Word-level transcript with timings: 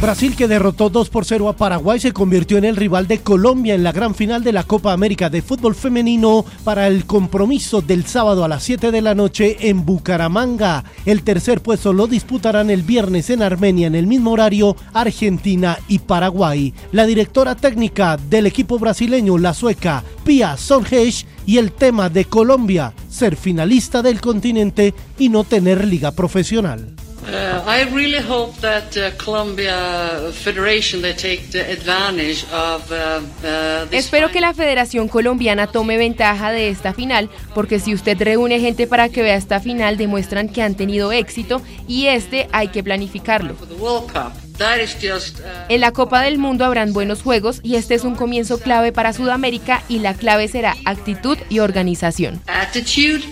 Brasil, 0.00 0.36
que 0.36 0.46
derrotó 0.46 0.90
2 0.90 1.08
por 1.08 1.24
0 1.24 1.48
a 1.48 1.56
Paraguay, 1.56 1.98
se 1.98 2.12
convirtió 2.12 2.56
en 2.56 2.64
el 2.64 2.76
rival 2.76 3.08
de 3.08 3.18
Colombia 3.18 3.74
en 3.74 3.82
la 3.82 3.90
gran 3.90 4.14
final 4.14 4.44
de 4.44 4.52
la 4.52 4.62
Copa 4.62 4.92
América 4.92 5.28
de 5.28 5.42
Fútbol 5.42 5.74
Femenino 5.74 6.44
para 6.62 6.86
el 6.86 7.04
compromiso 7.04 7.82
del 7.82 8.06
sábado 8.06 8.44
a 8.44 8.48
las 8.48 8.62
7 8.62 8.92
de 8.92 9.02
la 9.02 9.16
noche 9.16 9.56
en 9.68 9.84
Bucaramanga. 9.84 10.84
El 11.04 11.24
tercer 11.24 11.60
puesto 11.62 11.92
lo 11.92 12.06
disputarán 12.06 12.70
el 12.70 12.82
viernes 12.82 13.28
en 13.30 13.42
Armenia 13.42 13.88
en 13.88 13.96
el 13.96 14.06
mismo 14.06 14.30
horario 14.30 14.76
Argentina 14.92 15.78
y 15.88 15.98
Paraguay. 15.98 16.72
La 16.92 17.04
directora 17.04 17.56
técnica 17.56 18.16
del 18.16 18.46
equipo 18.46 18.78
brasileño, 18.78 19.36
la 19.36 19.52
sueca 19.52 20.04
Pia 20.24 20.56
Sonhesh, 20.56 21.26
y 21.44 21.56
el 21.56 21.72
tema 21.72 22.08
de 22.08 22.26
Colombia, 22.26 22.92
ser 23.08 23.34
finalista 23.34 24.02
del 24.02 24.20
continente 24.20 24.94
y 25.18 25.28
no 25.30 25.44
tener 25.44 25.84
liga 25.86 26.12
profesional. 26.12 26.94
Uh, 27.28 27.62
I 27.66 27.84
really 27.92 28.20
hope 28.20 28.58
that 28.60 28.96
uh, 28.96 29.10
Colombia 29.22 30.32
Federation 30.32 31.02
they 31.02 31.12
take 31.12 31.50
the 31.50 31.60
advantage 31.60 32.44
of 32.50 32.90
uh, 32.90 33.20
uh 33.44 33.86
this 33.90 34.06
Espero 34.06 34.30
que 34.30 34.40
la 34.40 34.54
Federación 34.54 35.08
Colombiana 35.08 35.66
tome 35.66 35.98
ventaja 35.98 36.50
de 36.50 36.70
esta 36.70 36.94
final, 36.94 37.28
porque 37.54 37.80
si 37.80 37.92
usted 37.92 38.16
reúne 38.18 38.60
gente 38.60 38.86
para 38.86 39.10
que 39.10 39.22
vea 39.22 39.36
esta 39.36 39.60
final, 39.60 39.98
demuestran 39.98 40.48
que 40.48 40.62
han 40.62 40.74
tenido 40.74 41.12
éxito 41.12 41.60
y 41.86 42.06
este 42.06 42.48
hay 42.52 42.68
que 42.68 42.82
planificarlo. 42.82 43.56
Uh, 43.78 44.00
en 45.68 45.80
la 45.80 45.92
Copa 45.92 46.22
del 46.22 46.38
Mundo 46.38 46.64
habrán 46.64 46.92
buenos 46.92 47.22
juegos 47.22 47.60
y 47.62 47.76
este 47.76 47.94
es 47.94 48.04
un 48.04 48.16
comienzo 48.16 48.58
clave 48.58 48.90
para 48.90 49.12
Sudamérica 49.12 49.82
y 49.88 50.00
la 50.00 50.14
clave 50.14 50.48
será 50.48 50.76
actitud 50.84 51.38
y 51.48 51.60
organización. 51.60 52.40
Attitude 52.46 53.22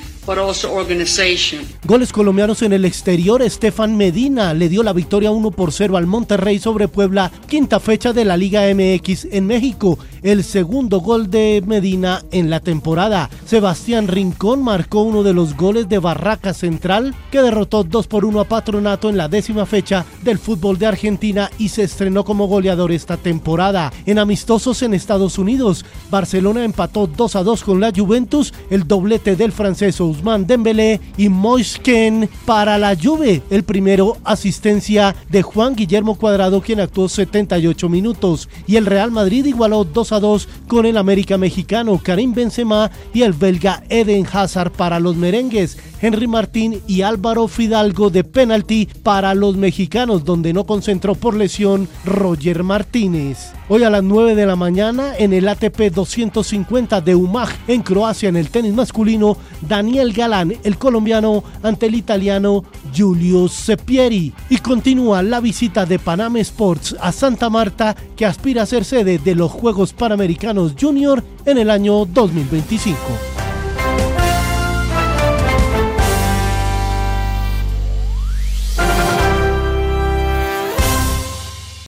Goles 1.85 2.13
colombianos 2.13 2.61
en 2.63 2.73
el 2.73 2.85
exterior. 2.85 3.43
Estefan 3.43 3.97
Medina 3.97 4.55
le 4.55 4.69
dio 4.69 4.83
la 4.83 4.93
victoria 4.93 5.31
1 5.31 5.53
por 5.53 5.71
0 5.71 5.97
al 5.97 6.07
Monterrey 6.07 6.59
sobre 6.59 6.89
Puebla, 6.89 7.31
quinta 7.47 7.79
fecha 7.79 8.13
de 8.13 8.25
la 8.25 8.37
Liga 8.37 8.63
MX 8.75 9.27
en 9.31 9.47
México. 9.47 10.01
El 10.23 10.43
segundo 10.43 10.99
gol 10.99 11.31
de 11.31 11.63
Medina 11.65 12.25
en 12.33 12.51
la 12.51 12.59
temporada. 12.59 13.31
Sebastián 13.45 14.09
Rincón 14.09 14.65
marcó 14.65 15.03
uno 15.03 15.23
de 15.23 15.33
los 15.33 15.57
goles 15.57 15.89
de 15.89 16.01
Barraca 16.01 16.53
Central, 16.55 17.15
que 17.31 17.41
derrotó 17.41 17.85
2 17.85 18.09
por 18.09 18.25
1 18.25 18.41
a 18.41 18.45
Patronato 18.49 19.09
en 19.09 19.17
la 19.17 19.29
décima 19.29 19.65
fecha 19.65 20.05
del 20.23 20.41
fútbol 20.41 20.77
de 20.79 20.87
Argentina 20.87 21.53
y 21.57 21.69
se 21.69 21.85
estrenó 21.85 22.25
como 22.25 22.49
goleador 22.49 22.91
esta 22.91 23.17
temporada. 23.17 23.93
En 24.07 24.19
amistosos 24.19 24.83
en 24.83 24.95
Estados 24.95 25.39
Unidos, 25.39 25.85
Barcelona 26.11 26.65
empató 26.65 27.07
2 27.07 27.37
a 27.37 27.45
2 27.45 27.63
con 27.63 27.81
la 27.81 27.93
Juventus, 27.95 28.53
el 28.71 28.89
doblete 28.89 29.37
del 29.37 29.53
francés 29.53 30.01
Ousmane 30.17 30.45
Dembélé 30.47 31.01
y 31.19 31.29
Moisken 31.29 32.29
para 32.47 32.79
la 32.79 32.97
Juve. 32.97 33.43
El 33.51 33.65
primero 33.65 34.17
asistencia 34.25 35.15
de 35.29 35.43
Juan 35.43 35.77
Guillermo 35.77 36.17
Cuadrado 36.17 36.63
quien 36.63 36.81
actuó 36.81 37.09
78 37.09 37.89
minutos 37.89 38.49
y 38.67 38.77
el 38.77 38.87
Real 38.87 39.11
Madrid 39.11 39.45
igualó 39.45 39.85
2 39.85 40.13
a 40.13 40.21
2 40.21 40.49
con 40.69 40.87
el 40.87 40.97
América 40.97 41.37
mexicano 41.37 42.01
Karim 42.03 42.33
Benzema 42.33 42.91
y 43.13 43.23
el 43.23 43.35
belga 43.35 43.83
Eden 43.89 44.27
Hazard 44.31 44.73
para 44.73 45.01
los 45.01 45.17
merengues. 45.17 45.77
Henry 46.01 46.27
Martín 46.27 46.81
y 46.87 47.03
Álvaro 47.03 47.49
Fidalgo 47.49 48.11
de 48.11 48.25
penalti 48.25 48.89
para 49.03 49.35
los 49.35 49.57
mexicanos, 49.57 50.25
donde 50.25 50.53
no 50.53 50.65
concentró 50.65 51.15
por 51.15 51.35
lesión 51.35 51.89
Roger 52.05 52.63
Martínez. 52.63 53.56
Hoy 53.69 53.83
a 53.83 53.91
las 53.91 54.05
9 54.05 54.37
de 54.37 54.47
la 54.47 54.55
mañana 54.55 55.17
en 55.19 55.33
el 55.33 55.49
ATP 55.49 55.93
250 55.93 57.01
de 57.01 57.17
Umag 57.17 57.49
en 57.67 57.83
Croacia 57.83 58.29
en 58.29 58.37
el 58.37 58.49
tenis 58.49 58.73
masculino, 58.73 59.37
Daniel 59.61 60.13
Galán, 60.13 60.55
el 60.63 60.79
colombiano, 60.79 61.43
ante 61.65 61.87
el 61.87 61.97
italiano 61.97 62.63
Giulio 62.93 63.49
Sepieri. 63.49 64.33
Y 64.51 64.59
continúa 64.59 65.21
la 65.25 65.41
visita 65.41 65.85
de 65.85 65.99
Panam 65.99 66.37
Sports 66.37 66.95
a 67.01 67.11
Santa 67.11 67.51
Marta 67.51 67.97
que 68.15 68.25
aspira 68.25 68.63
a 68.63 68.67
ser 68.67 68.85
sede 68.85 69.19
de 69.19 69.35
los 69.35 69.51
Juegos 69.51 69.93
Panamericanos 69.93 70.77
Junior 70.81 71.25
en 71.45 71.59
el 71.59 71.69
año 71.69 72.05
2025. 72.05 73.46